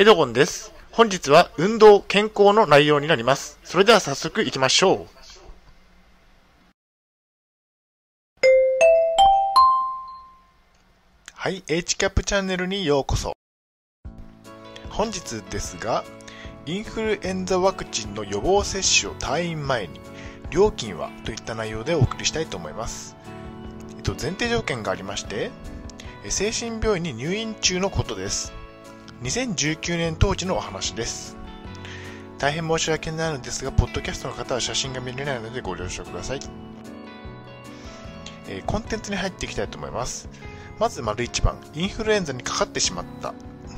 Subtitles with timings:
[0.00, 0.72] エドゴンです。
[0.92, 3.58] 本日は運動、健康の内容になります。
[3.62, 5.06] それでは早速行きましょう。
[11.34, 13.34] はい、HCAP チャンネルにようこそ。
[14.88, 16.02] 本日ですが、
[16.64, 20.00] インフルエンザワクチンの予防接種を退院前に、
[20.48, 23.16] 料金はといった内容でお送りしたいと思います。
[23.98, 25.50] えっと、前提条件がありまして、
[26.30, 28.58] 精神病院に入院中のことです。
[29.22, 31.36] 2019年当時のお話です。
[32.38, 36.40] 大変申し訳ないのですが、ポッドキャストの方は写真が見れないのでご了承ください。
[38.48, 40.26] えーコンテンツに入っていきたいと思います。
[40.78, 43.34] まず丸1番、インフルエンザにかかってしまった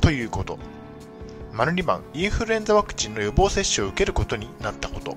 [0.00, 0.58] ということ。
[1.52, 5.16] 丸2番、インフルエンザワクチンの予防接種を受けることになったこと。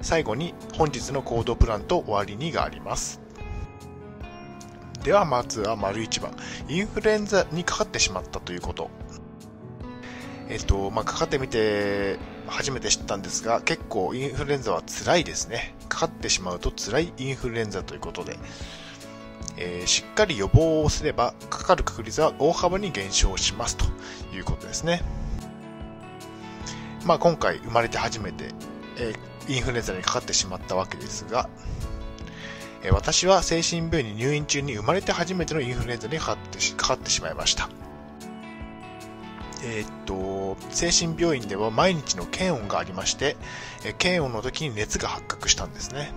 [0.00, 3.25] 最後に本日の行動プランと終わりにがあります。
[5.06, 6.34] ではまずは丸1番、
[6.68, 8.90] インフルエンザにかかってしまったということ。
[10.48, 15.76] えっと、まあ、かかってみて初めて知ったんですが、結構インフルエンザは辛いですね。
[15.88, 18.36] かかってしまうと辛いインフルエンザということで、
[19.56, 23.84] えーしっかり予防をすればかかる確率は大幅に減少しますと
[24.34, 25.02] いうことですね。
[27.04, 28.46] まあ、今回生まれて初めて、
[28.98, 31.48] えーインフルエンザにかかってしまったわけですが、
[32.82, 37.68] え私は精神病院に入院中に生まれて初めてのインフルエンザにかかってしかかってしまいました。
[39.64, 43.36] えーっと、精神病院では毎日の検温がありまして、
[43.84, 46.12] え検温の時に熱が発覚したんですね。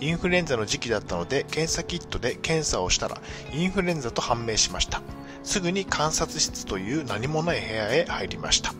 [0.00, 3.20] インフルエンザの時期だったので、検査キットで検査をしたら、
[3.52, 5.02] インフルエンザと判明しました。
[5.42, 8.72] すぐに観察室という何もない部屋へ入りました。
[8.72, 8.78] ま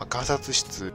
[0.00, 0.92] あ観察室、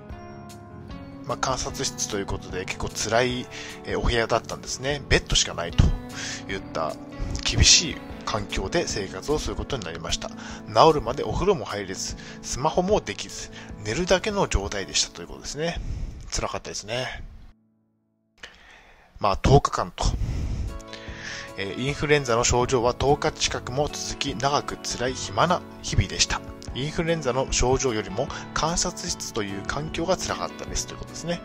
[1.27, 3.47] まあ、観察室ということで結構辛い
[3.85, 5.01] えお部屋だったんですね。
[5.09, 5.83] ベッドしかないと
[6.51, 6.95] いった
[7.43, 10.29] 厳しい環境で生活をすることになりました。
[10.29, 13.51] 治るまでお風呂も入れず、スマホもできず、
[13.83, 15.79] 寝るだけの状態でしたということですね。
[16.31, 17.23] 辛かったですね。
[19.19, 20.05] まあ10日間と。
[21.57, 26.41] えインフルエンザの症状は10日近くも続き、長く辛い暇な日々でした。
[26.75, 31.41] インフルエンザの症状よりも観察室という環境が辛かったですということですね。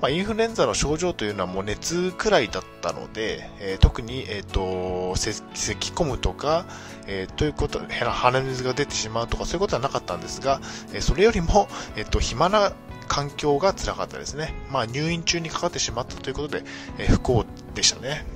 [0.00, 6.66] まあ、インフルエンザの症状というのはもう熱くらいだったので、えー特に、えー、とせ咳込むとか、
[7.06, 10.60] えーということ鼻水が出てしまうとかそういうことはなかったんですが、
[10.92, 12.72] えーそれよりも、えーと暇な
[13.08, 14.52] 環境が辛かったですね。
[14.70, 16.64] まあ、入院中にかかってしまったということで、
[16.98, 18.26] えー不幸でしたね。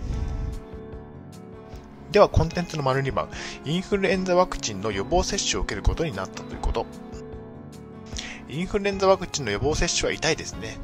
[2.13, 3.29] では、コンテンツの丸2番、
[3.65, 6.87] インフルエンザワクチンの予防接種を受けることになったということ。
[8.49, 10.77] インフルエンザワクチンの予防接種は痛いですね。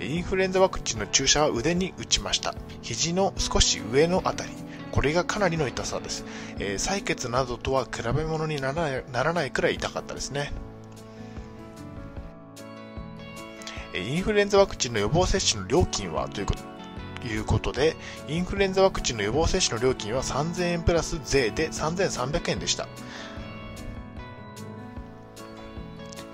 [0.00, 2.54] インフルエンザワクチンの注射は腕に打ちました。
[2.82, 4.50] 肘の少し上のあたり。
[4.92, 6.24] これがかなりの痛さです。
[6.60, 10.52] えー採血などとは比べ物にならないくらい痛かったですね。
[13.94, 16.73] インフルエンザワクチンの予防接種の料金はということ
[17.26, 17.96] いうことで、
[18.28, 22.86] インフルエンザワクチンの予防接種の料金は3000円プラス税で3300円でした。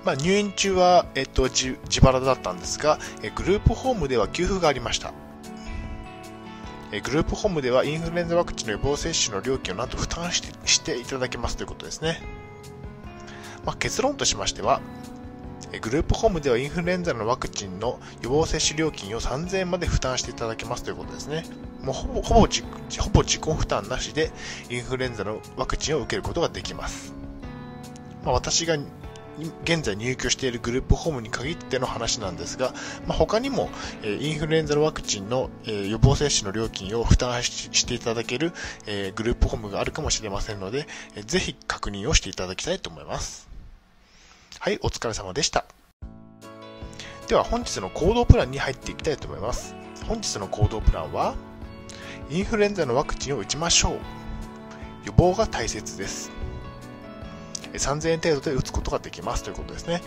[0.03, 5.13] まあ、入院中は、えっと、自腹だったんですが、えグループホームでは給付がありました。
[6.91, 12.19] えグループホームではインフルエンザワクチンの予防接種の料金をなんと負担してしていただけますということですね。
[13.63, 14.81] まあ、結論としましては、
[15.81, 21.43] グループホームではインフルエンザのワクチンの予防接種料金を3000円まで負担していただけますということですね。
[21.81, 22.63] もうほぼほぼ自
[23.01, 24.31] ほぼ自己負担なしで
[24.69, 27.13] インフルエンザのワクチンを受けることができます。
[28.23, 28.77] まあ、私が
[29.63, 32.73] 現在入居しているグループホームに限っての話なんですが、
[33.07, 33.69] まあ、他にも、
[34.03, 38.51] えインフルエンザのワクチンの、え予防接種の料金を負担していただける、
[38.85, 43.50] えグループホームがあるかもしれませんので、えーぜひ確認をしていただきたいと思います。
[44.59, 45.65] はい、お疲れ様でした。
[47.27, 49.75] では本日の行動プランに入っていきたいと思います。
[50.07, 51.35] 本日の行動プランは、
[52.29, 53.93] インフルエンザのワクチンを打ちましょう。
[55.05, 56.31] 予防が大切です。
[57.73, 60.01] 3000円程度で打つことができますということですね。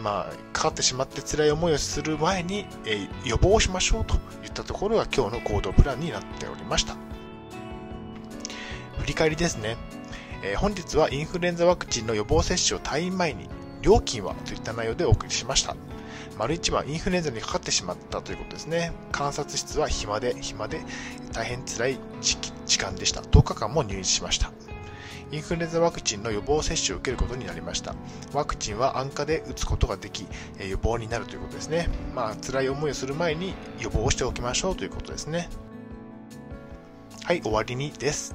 [0.00, 4.14] まあ、かかってしまって辛い思いをする前に、え予防しましょうと
[4.44, 6.96] いったところが今日の行動プランになっておりました。
[8.98, 9.76] 振り返りですね。
[10.42, 13.48] え本日はインフルエンザワクチンの予防接種を退院前に、
[13.82, 15.76] 料金はといった内容でお送りしました。
[16.38, 18.92] 丸1番、インフルエンザにかかってしまったということですね。
[19.12, 20.80] 観察室は暇で、暇で、
[21.32, 23.20] 大変辛い時間でした。
[23.20, 24.50] 10日間も入院しました。
[25.32, 27.94] インフルエンザワクチンの予防接種を受けることになりました。
[28.32, 30.26] ワクチンは安価で打つことができ、
[30.58, 31.88] 予防になるということですね。
[32.14, 35.48] まあ、辛い思いをする前に予防をしておきましょうということですね。
[37.24, 38.34] はい、終わりにです。